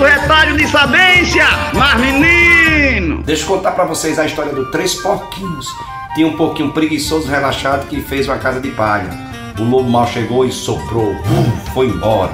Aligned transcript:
do 0.00 0.02
retalho 0.06 0.56
de 0.56 0.66
sabência. 0.68 1.44
Mas 1.74 2.00
menino! 2.00 3.22
Deixa 3.22 3.42
eu 3.42 3.48
contar 3.48 3.72
pra 3.72 3.84
vocês 3.84 4.18
a 4.18 4.24
história 4.24 4.52
do 4.52 4.70
Três 4.70 4.94
Porquinhos. 4.94 5.66
Tinha 6.14 6.26
um 6.26 6.36
pouquinho 6.36 6.72
preguiçoso, 6.72 7.28
relaxado, 7.28 7.86
que 7.88 8.00
fez 8.00 8.26
uma 8.28 8.38
casa 8.38 8.60
de 8.60 8.70
palha. 8.70 9.10
O 9.58 9.64
lobo 9.64 9.90
mal 9.90 10.06
chegou 10.06 10.44
e 10.44 10.52
soprou, 10.52 11.12
uh, 11.12 11.72
foi 11.74 11.86
embora. 11.86 12.32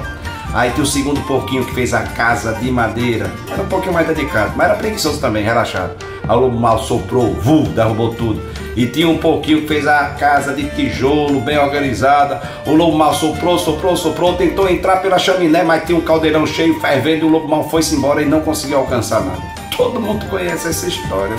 Aí 0.53 0.71
tem 0.71 0.83
o 0.83 0.87
segundo 0.87 1.19
porquinho 1.21 1.65
que 1.65 1.73
fez 1.73 1.93
a 1.93 2.03
casa 2.03 2.53
de 2.53 2.71
madeira. 2.71 3.31
Era 3.51 3.61
um 3.63 3.67
pouquinho 3.67 3.93
mais 3.93 4.07
dedicado, 4.07 4.53
mas 4.55 4.69
era 4.69 4.77
preguiçoso 4.77 5.19
também, 5.19 5.43
relaxado. 5.43 5.95
O 6.29 6.35
lobo 6.35 6.57
mal 6.57 6.79
soprou, 6.79 7.33
vu, 7.33 7.63
derrubou 7.63 8.13
tudo. 8.13 8.41
E 8.75 8.85
tinha 8.85 9.09
um 9.09 9.17
porquinho 9.17 9.61
que 9.61 9.67
fez 9.67 9.87
a 9.87 10.09
casa 10.09 10.53
de 10.53 10.69
tijolo, 10.69 11.41
bem 11.41 11.57
organizada. 11.57 12.41
O 12.65 12.73
lobo 12.73 12.97
mal 12.97 13.13
soprou, 13.13 13.57
soprou, 13.57 13.95
soprou, 13.95 14.33
tentou 14.35 14.69
entrar 14.69 14.97
pela 14.97 15.17
chaminé, 15.17 15.63
mas 15.63 15.85
tinha 15.85 15.97
um 15.97 16.01
caldeirão 16.01 16.45
cheio, 16.45 16.79
fervendo, 16.79 17.25
e 17.25 17.27
o 17.27 17.31
lobo 17.31 17.47
mal 17.47 17.67
foi-se 17.69 17.95
embora 17.95 18.21
e 18.21 18.25
não 18.25 18.41
conseguiu 18.41 18.77
alcançar 18.77 19.21
nada. 19.21 19.41
Todo 19.75 19.99
mundo 19.99 20.25
conhece 20.27 20.67
essa 20.67 20.87
história. 20.87 21.35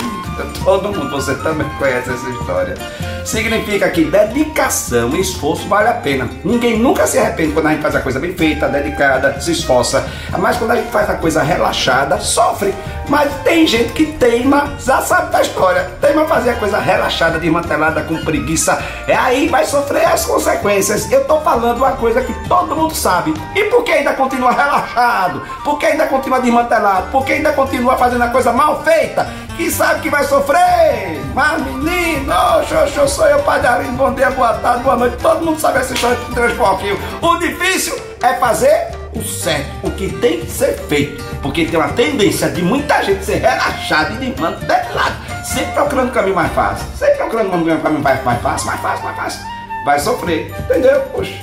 Todo 0.63 0.91
mundo, 0.91 1.11
você 1.11 1.35
também 1.35 1.67
conhece 1.77 2.09
essa 2.09 2.29
história. 2.29 2.75
Significa 3.25 3.89
que 3.89 4.05
dedicação 4.05 5.09
e 5.15 5.21
esforço 5.21 5.67
vale 5.67 5.89
a 5.89 5.93
pena. 5.93 6.29
Ninguém 6.43 6.77
nunca 6.77 7.05
se 7.05 7.17
arrepende 7.17 7.53
quando 7.53 7.67
a 7.67 7.71
gente 7.71 7.81
faz 7.81 7.95
a 7.95 8.01
coisa 8.01 8.19
bem 8.19 8.33
feita, 8.33 8.67
dedicada, 8.67 9.39
se 9.39 9.51
esforça. 9.51 10.07
Mas 10.37 10.57
quando 10.57 10.71
a 10.71 10.75
gente 10.75 10.91
faz 10.91 11.09
a 11.09 11.15
coisa 11.15 11.41
relaxada, 11.41 12.19
sofre. 12.19 12.73
Mas 13.07 13.33
tem 13.43 13.65
gente 13.65 13.91
que 13.93 14.05
teima, 14.05 14.75
já 14.79 15.01
sabe 15.01 15.31
da 15.31 15.41
história. 15.41 15.89
Teima 15.99 16.25
fazer 16.25 16.51
a 16.51 16.55
coisa 16.55 16.79
relaxada, 16.79 17.39
desmantelada, 17.39 18.01
com 18.03 18.17
preguiça. 18.23 18.81
É 19.07 19.15
aí 19.15 19.47
vai 19.47 19.65
sofrer 19.65 20.05
as 20.05 20.25
consequências. 20.25 21.11
Eu 21.11 21.25
tô 21.25 21.41
falando 21.41 21.77
uma 21.77 21.93
coisa 21.93 22.21
que 22.21 22.33
todo 22.47 22.75
mundo 22.75 22.93
sabe. 22.93 23.33
E 23.55 23.63
por 23.65 23.83
que 23.83 23.91
ainda 23.91 24.13
continua 24.13 24.51
relaxado? 24.51 25.41
Por 25.63 25.79
que 25.79 25.87
ainda 25.87 26.05
continua 26.05 26.39
desmantelado? 26.39 27.11
Por 27.11 27.25
que 27.25 27.33
ainda 27.33 27.51
continua 27.53 27.97
fazendo 27.97 28.23
a 28.23 28.29
coisa 28.29 28.53
mal 28.53 28.83
feita? 28.83 29.27
Que 29.57 29.71
sabe 29.71 30.01
que 30.01 30.09
vai 30.09 30.23
sofrer? 30.25 31.19
Mas 31.33 31.61
menino, 31.63 32.33
oh, 32.71 33.07
sou 33.07 33.27
eu, 33.27 33.39
Padrinho. 33.43 33.93
Bom 33.93 34.13
dia, 34.13 34.29
boa 34.31 34.53
tarde, 34.53 34.83
boa 34.83 34.95
noite. 34.95 35.17
Todo 35.17 35.43
mundo 35.43 35.59
sabe 35.59 35.79
essa 35.79 35.93
história 35.93 36.17
de 36.17 36.33
transporte. 36.33 36.85
O 37.21 37.37
difícil 37.37 37.95
é 38.21 38.33
fazer 38.35 38.87
o 39.15 39.23
certo, 39.23 39.87
o 39.87 39.91
que 39.91 40.09
tem 40.19 40.41
que 40.41 40.51
ser 40.51 40.77
feito. 40.87 41.23
Porque 41.41 41.65
tem 41.65 41.79
uma 41.79 41.89
tendência 41.89 42.49
de 42.49 42.61
muita 42.61 43.01
gente 43.03 43.23
ser 43.25 43.37
relaxada 43.37 44.13
e 44.13 44.31
de 44.31 44.41
mantelado, 44.41 45.15
sempre 45.43 45.71
procurando 45.73 46.09
o 46.09 46.11
caminho 46.11 46.35
mais 46.35 46.51
fácil, 46.53 46.85
sempre 46.95 47.15
procurando 47.15 47.47
o 47.47 47.81
caminho 47.81 48.03
mais, 48.03 48.23
mais 48.23 48.41
fácil, 48.41 48.67
mais 48.67 48.81
fácil, 48.81 49.05
mais 49.05 49.17
fácil. 49.17 49.39
Vai 49.85 49.99
sofrer, 49.99 50.53
entendeu? 50.59 50.99
Poxa, 51.13 51.33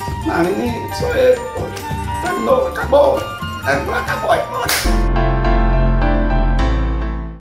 menino, 0.44 0.94
sou 0.94 1.08
eu, 1.14 1.40
poxa, 1.54 2.22
terminou, 2.22 2.68
acabou, 2.68 3.20
terminou, 3.64 3.94
acabou, 3.94 4.32
acabou. 4.32 5.25